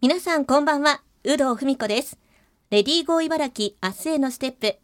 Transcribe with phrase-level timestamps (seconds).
[0.00, 2.20] 皆さんこんばんは、有働文子です。
[2.70, 4.76] レディーゴー茨城明日へのステップ。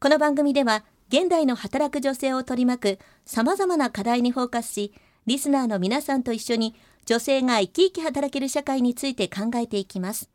[0.00, 4.92] この番組では、現代の働く女性を取り巻く様々な課題にフォーカスし、
[5.24, 6.74] リスナーの皆さんと一緒に
[7.06, 10.28] 女性が生き生き働ける社会について考えていきます。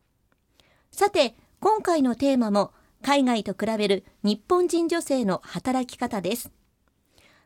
[0.94, 2.72] さて、今回のテーマも
[3.02, 6.54] 海外と比べる日本人女性の働き方です。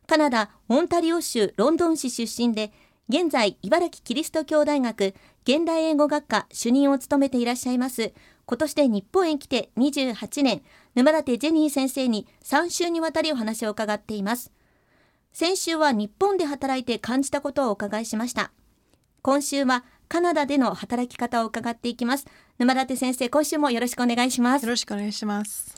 [0.06, 2.72] カナダ・オンタリオ州ロンドン市出身で、
[3.08, 5.14] 現在、茨城キリスト教大学
[5.44, 8.12] 現代英語学科主任を務めていらっしゃいます。
[8.46, 10.62] 今年で日本へ来て28年、
[10.94, 14.52] 沼舘ジェニー先生に3週にわたりお話を伺っています。
[15.32, 18.52] 先週は日本で働いて感じたことをお伺いしました。
[19.22, 22.26] 今週はカナダでの働き方を伺っていきます。
[22.58, 24.70] 沼舘先生、今週もよろしくお願いしますよ。
[24.70, 25.74] ろしくお願いします。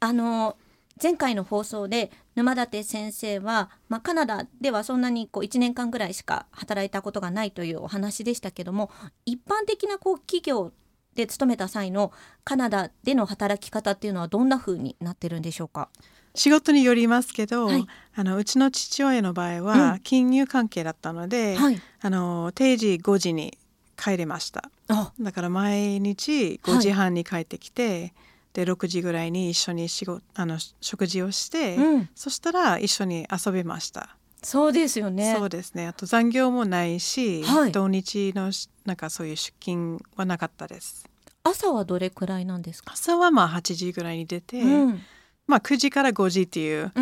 [0.00, 0.56] あの
[1.02, 8.90] 前回の放送で沼舘先生は、まあ、カナダではそんなにこう1年間ぐらいしか働いたことがないというお話でしたけども
[9.26, 10.72] 一般的なこう企業
[11.14, 12.12] で勤めた際の
[12.44, 15.88] カナダでの働き方っていうのはどんな風になってるんでしょうか？
[16.34, 17.86] 仕事によりますけど、はい。
[18.14, 20.00] あのうちの父親の場合うはん。
[20.00, 21.78] 金融関係だったので、はい。
[22.00, 23.58] あの定時5時に
[23.98, 24.70] 帰れました。
[24.88, 25.12] あ。
[25.20, 28.14] だから毎日5時半に帰ってきて、
[28.52, 34.16] で6時ぐらいに一緒に仕事あの食事をして、うんそしたら一緒に遊びました。
[34.42, 35.86] そうですよねそうですね。
[35.86, 41.08] あと残業もないし、はい土日のしなんかそういう出勤はなかったです。
[41.44, 45.00] 朝はどれくらいなんですか、朝はまあ8時ぐらいに出て、うん
[45.46, 46.92] まあ9時から5時っていう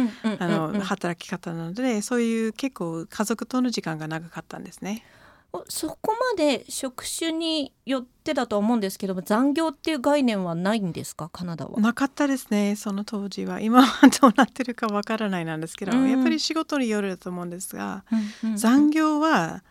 [0.81, 5.05] 働き方なのでそういう結構家族との時間が長かったんですね。
[5.53, 11.29] おそこまで職種によってだとは思うんですけども残業っていう概念はないんですか？
[11.29, 11.81] カナダは。
[11.81, 12.77] なかったですね。
[12.77, 13.61] その当時は。
[13.61, 16.09] 今はどうなってるかわからないなんですけど、うん。
[16.11, 18.05] やっぱり仕事によると思うんですが、
[18.43, 18.57] うんうん。
[18.57, 19.65] 残業は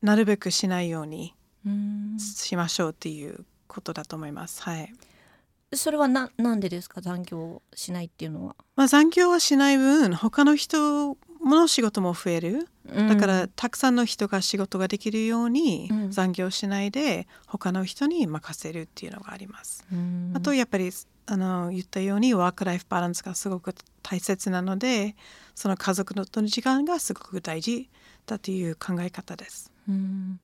[0.00, 1.34] なるべくしないように
[1.66, 2.16] うん。
[2.18, 4.62] しましょうっていうことだと思います。
[4.62, 4.92] はい。
[5.74, 7.02] それはななんでですか？
[7.02, 8.56] 残業しないっていうのは。
[8.74, 11.18] まあ、残業はしない分他の人
[11.54, 12.68] の仕事も増える。
[12.86, 16.10] だから、たくさんの人が仕事ができるようにうん。
[16.10, 19.84] 残業しないで他の人に任せるっていうのがあります。
[19.92, 20.32] うん。
[20.34, 20.90] あとやっぱり
[21.26, 25.14] あの言ったようにワークライフバランスがすごく大切なので
[25.54, 27.88] その家族との時間がすごく大事
[28.26, 29.72] だという考え方です。
[29.88, 30.40] うん。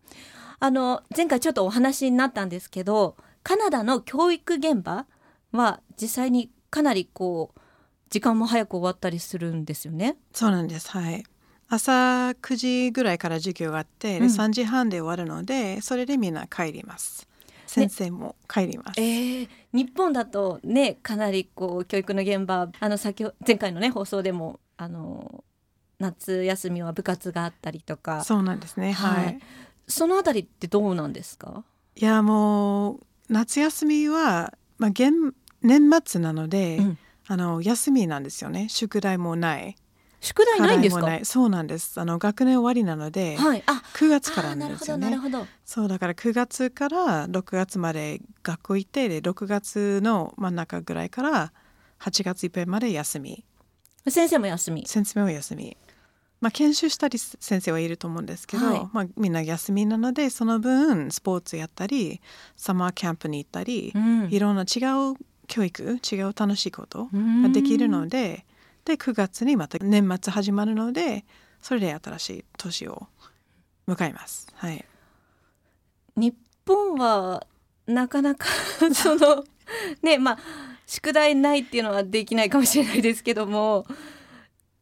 [0.61, 5.07] あの前回ちょっとお話になったんですけどカナダの教育現場
[5.53, 7.61] は実際にかなりこう
[8.11, 10.17] 時間も早く終わったりするんですよね。
[10.33, 10.91] そうなんです。
[10.91, 11.25] はい。
[11.69, 17.27] 朝9時ぐらいから授業があって、でうん3時半で終わるのでそれでみんな帰ります。
[17.67, 19.01] 先生も帰ります。
[19.01, 25.45] えー日本だとねかなりこう教育の現場あの先ほ前回のね放送でもあの
[25.99, 28.93] 夏休みは部活があったりとかそうなんですね。
[28.93, 29.25] はい。
[29.25, 29.39] はい
[29.89, 31.63] そのあたりってどうなんですか？
[31.97, 35.13] いやもう夏休みは、まあ、現
[35.63, 36.99] 年末なので、うん
[37.29, 38.69] あの休みなんですよね。
[38.69, 39.77] 宿題もない。
[40.21, 41.01] 宿題ないんですか？
[41.03, 41.25] 課題もない。
[41.27, 42.01] そうなんです。
[42.01, 43.63] あの学年終わりなので、はい。
[43.67, 45.11] あ9月からなんですよね。
[45.11, 45.47] どなるほど。
[45.65, 51.53] そうだから9月から6月まで学校行ってで6月の真ん中ぐらいから
[52.01, 53.45] 8月いっぱいまで休み。
[54.09, 54.87] 先生も休み？
[54.87, 55.77] 先生も休み。
[56.41, 58.89] まあ研修したり先生はいると思うんですけど、はい。
[58.93, 62.21] まあ、みんな休みなのでその分スポーツやったり
[62.57, 64.29] サマーキャンプに行ったり、うん。
[64.31, 64.81] いろんな違
[65.13, 67.09] う教育違う楽しいこと
[67.43, 68.45] ができるので
[68.85, 71.25] で9月にまた年末始まるので
[71.61, 73.09] それで新しい年を
[73.89, 74.47] 迎えます。
[74.55, 74.85] はい、
[76.17, 76.35] 日
[76.67, 77.47] 本は
[77.87, 78.47] なかなか
[78.95, 79.45] その
[80.03, 80.39] ねまあ
[80.87, 83.87] 宿題ないっていうのはできないかもしれないですけども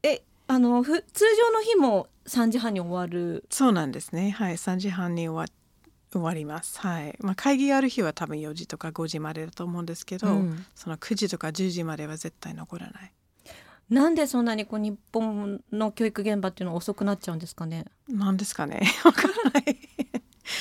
[0.03, 4.31] えあのふ通常の日も3時半に終わるそうなんですね。
[4.31, 5.55] はい、3時半に終わ
[6.15, 6.79] 終わります。
[6.81, 7.17] はい。
[7.21, 13.13] まあ会議がある日は多分4時とか5時までだと思うんですけど、うんその9時とか10時までは絶対残らない。
[13.91, 17.85] なんでそんなにこう日本の教育現場っていうのは遅くなっちゃうんですかね？
[18.09, 18.81] なんですかね？
[19.05, 19.79] わからない。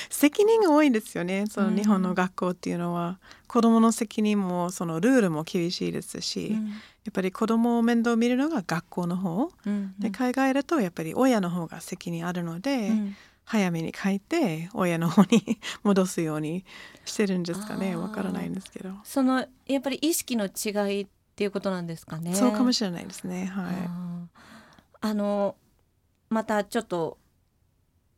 [0.09, 1.45] 責任が多いですよね。
[1.49, 6.69] そのうん日本の学校っていうのは、子供の責任もそのルールも厳しいですし、うん
[7.03, 9.51] やっぱり子供を面倒見るのが学校の方。
[9.65, 16.65] うんで海外だとやっぱり親の方が責任あるので、うん早めに帰って親の方に 戻すように
[17.05, 17.95] してるんですかね。
[17.95, 20.69] わからないんですけど、そのやっぱり意識の違
[20.99, 22.33] いっていうことなんですかね。
[22.35, 23.45] そうかもしれないですね。
[23.47, 25.09] はあー。
[25.09, 25.55] あの
[26.29, 27.17] またちょっと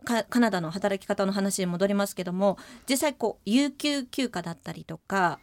[0.04, 2.58] カカナダの働き方の話に戻りますけども
[2.88, 5.40] 実際こう有給休暇だったりとか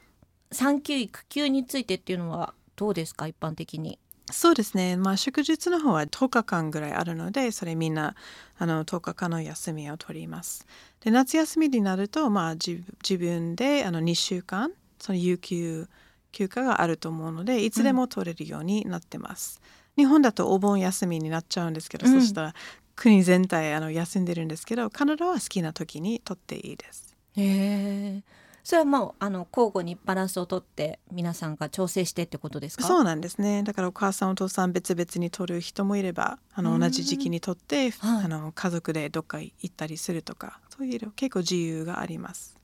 [0.52, 3.26] 産休育休についてっていうのはどうですか？
[3.26, 3.99] 一般的に。
[4.32, 8.14] いそうですね、まあ、祝日の方は10日間ぐらいあるのでそれみんな
[8.58, 10.67] あの10日間の休みを取ります。
[11.00, 12.82] で夏休みになると、まあ、自
[13.19, 15.88] 分であの2週間その有給
[16.31, 19.61] 休暇があると思うのでいつでも取れるようになってます、
[19.96, 22.55] うん、日本だとお盆休みになっちゃうんですけど、うん、そしたら
[22.96, 27.17] 国全体あの休んでるんですけどカナダは好きな時に取っていいです。
[27.37, 28.23] へえ
[28.64, 32.85] それはもうあの交互にバランスをとって皆さんが調整してってことですか？
[32.87, 33.62] そうなんですね。
[33.64, 42.56] だからお母さんお父さん別々に取る人もいればあの同じ時期に取って、はい、あの家族でどっか行ったりするとかそういう結構自由があります。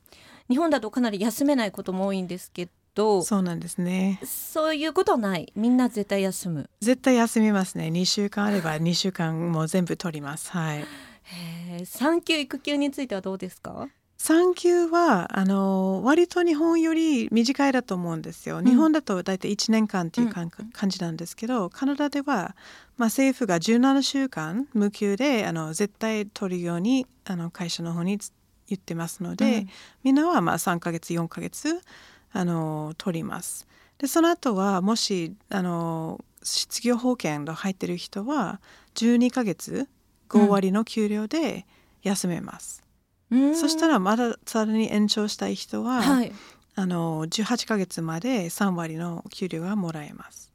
[0.49, 4.19] 日本だとかなり休めないことも多いんですけどそうなんですね。
[4.25, 5.53] そういうことはない。
[5.55, 6.71] みんな絶対休む。
[6.81, 7.89] 絶対休みますね。
[7.89, 10.51] 2週間あれば2週間も全部取ります。
[10.51, 10.85] はい。
[11.85, 13.89] 産休育休についてはどうですか？
[14.21, 18.61] 産休はあの割と日本より短いだと思うんですよ。
[18.61, 20.51] 日本だと大体1年間っていう感,、
[20.89, 22.57] じなんですけどカナダでは、
[22.97, 28.19] まあ、政府が17週間無給であの絶対取るようにあの会社の方に
[28.67, 29.69] 言ってますので、うん、
[30.03, 31.81] みんなはまあ3ヶ月4ヶ月
[32.33, 33.69] あの取ります。
[33.99, 38.61] でその後はもしあの失業保険が入ってる人は
[38.97, 39.89] 12ヶ月
[40.29, 41.67] 5割の給料で
[42.03, 42.88] 休めます。
[43.31, 46.33] そしたらまださらに延長したい人は、はい、
[46.75, 50.49] あの18ヶ月まで3割の給料がもらえます。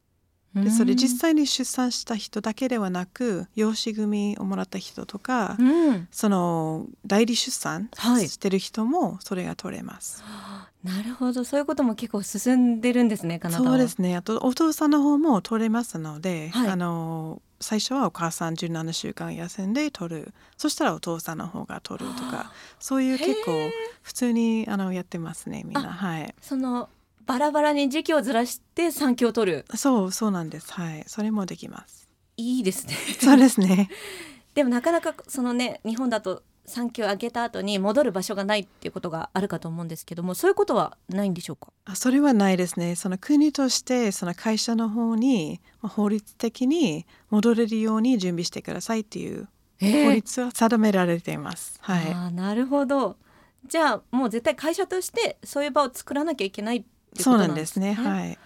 [0.55, 10.21] でそれ実際に出産した人だけではなく養子組をもらった人とか、うん、その代理出産してる人もそれが取れます。
[10.23, 11.43] はい、なるほど。
[11.43, 14.15] そういうことも結構進んでるんですねそうですね。
[14.15, 20.33] あとお父さんの方も取れますので、はい、あの最初はお母さん17週間休んで取る。
[20.57, 23.71] そしたらお父さんの方が取るとかそういう結構
[24.03, 25.81] 普通にあのやってますねみんな。
[25.81, 26.35] はい。
[26.41, 26.89] その
[27.25, 29.65] バラバラに時期をずらして産休を取る。
[29.75, 30.71] そうそうなんです。
[30.73, 31.03] はい。
[31.07, 32.09] それもできます。
[32.37, 32.93] いいですね。
[33.19, 33.89] そうですね。
[34.53, 41.73] でもなかなかそのね日本だと産休を上げた後に戻る場所がないっていうことがあるかと思うんですけどもそういうことはないんでしょうか？
[41.85, 42.95] あそれはないですね。
[42.95, 49.47] その国としてその会社の方に法律的に戻れるように準備してくださいっていう
[49.81, 53.17] 法律は定められています、はい、あなるほど。
[53.65, 56.83] じゃあもう絶対会社としてそういう場を作らなきゃいけないっ
[57.15, 57.95] てことなんですね。
[57.95, 58.19] そうなんですね。
[58.21, 58.37] はい。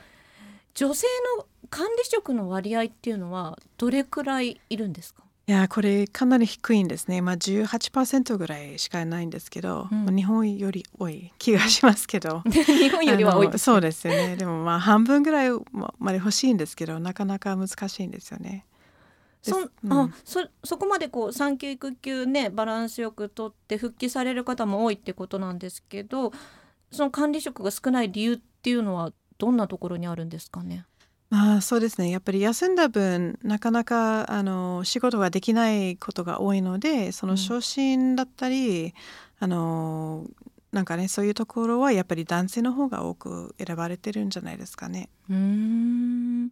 [0.74, 5.24] 女性の管理職の割合っていうのはどれくらいいるんですか？
[5.50, 12.42] いやこれかなり低いんですね、まあ、18%ぐらいしかないんですけど、うん、日本より多い気がしますけど。
[12.52, 14.36] 日本よりは多いそうですよね。
[14.36, 15.52] でもまあ半分ぐらい
[16.00, 18.66] まで欲しいんですけどなかなか難しいんですよね。
[19.42, 26.34] そ,、うん、あそそこまでこう産休育休ねバランスよくとって復帰される方も多いってことなんですけど
[26.92, 30.86] その管理職が少ない理由っていうのはどんなところにあるんですかね
[31.30, 32.10] まあそうですね。
[32.10, 38.92] やっぱり休んだ分なかなかあの仕事ができないことが多いのでその昇進だったり、うん、
[39.40, 40.26] あの
[40.72, 45.10] なんかねそういうところはやっぱり男性の方が多く選ばれてるんじゃないですかね。
[45.30, 46.50] うん。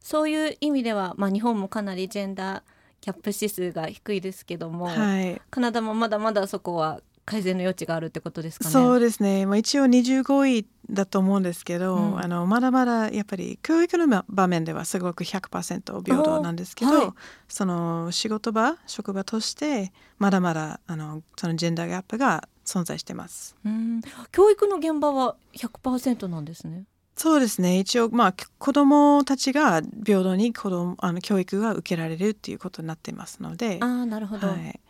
[0.00, 2.62] そういう意味では、まあ、日本もかなりジェンダー
[3.00, 8.70] キャップ指数が低いですけども、はい、カナダもまだまだそこは改善の余地があるってことですかね？
[8.70, 9.44] そうですね。
[9.44, 17.08] まあ一応25位だと思うんですけど、うん、あのまだまだやっぱり教育の場面ではすごく100%平等なんですけど、はい、
[17.46, 23.56] その仕事場職場としてまだまだあのそのジェンダーギャップが存在してます。
[23.64, 24.00] うん
[24.32, 26.84] 教育の現場は100%なんですね。
[27.14, 34.80] そうですね一応まあ子どもたちが平等に子供あの教育が受けられるっていうことになってますのであなるほど、はい、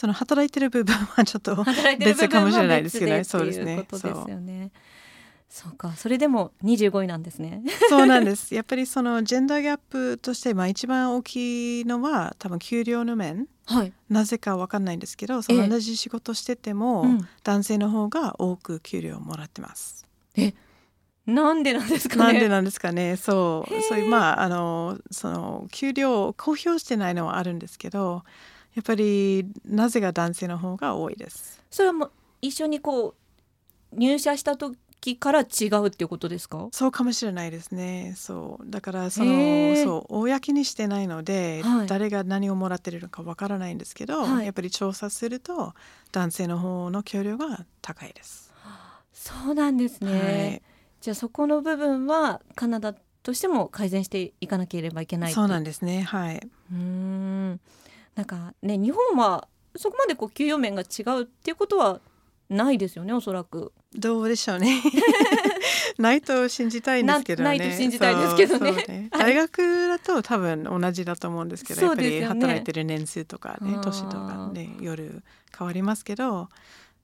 [0.00, 1.62] その働いてる部分はちょっと
[1.98, 3.84] 別かもしれないですけど、ね、そうですね。
[3.90, 4.70] そうですよね。
[5.50, 7.62] そうかそれでも25位なんですね。
[7.90, 8.54] そうなんです。
[8.56, 17.04] やっぱりそのジェンダーギャップとしてまあ一番大きいのは多分給料の面、はい、なぜかわかんないんですけどその同じ仕事してても、
[17.44, 20.06] 男性の方が多く給料をもらってます。
[20.34, 20.54] え
[21.26, 28.24] なんでなんですか、ね、なんでなんですかねそうそういうまああのその給料を公表してないのはあるんですけど
[28.74, 31.62] やっぱりなぜが男性の方が多いです。
[31.70, 32.10] それはもう
[32.40, 33.14] 一緒にこ
[33.92, 36.68] う入社した時から違うっていうことですか？
[36.72, 38.14] そうかもしれないですね。
[38.16, 38.70] そう。
[38.70, 45.74] だからそのそう公にしてないので、はい、誰が何をもらってるのかわからないんですけど、はい、やっぱり調査すると
[46.12, 48.52] 男性の方の給料が高いです。
[49.12, 50.18] そうなんですね、は
[50.56, 50.62] い、
[51.00, 56.02] じゃあそこの部分はカナダとしても改善していかなければいけないそうなんですね。
[56.02, 56.40] はい。
[56.72, 57.60] うん
[58.20, 62.00] なんかね日本はそこまでこう給与面が違うっていうことは
[62.50, 63.72] ないですよねおそらく。
[63.94, 64.82] どうでしょうね。
[65.98, 67.48] ないと信じたいんですけどね。
[67.48, 68.72] ないと信じたいですけどね。
[68.72, 69.08] ね。
[69.10, 75.22] 大学だと多分同じだと思うんですけど、やっぱり働いてる年数とかね年とかね夜
[75.56, 76.50] 変わりますけど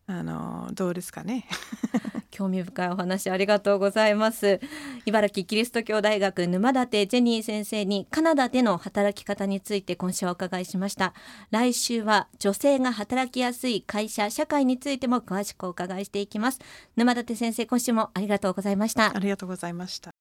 [0.08, 1.46] あのどうですかね。
[2.30, 4.60] 興味深いお話ありがとうございます。
[5.06, 11.14] 茨城キリスト教大学沼舘ジェニー先生にカナダでの働き方について今週はお伺いしました。
[11.50, 16.60] 来週は女性が働きやすい会社社会についても詳しくお伺いしていきます。
[16.94, 19.16] 沼舘先生今週もありがとうございました。
[19.16, 20.15] ありがとうございました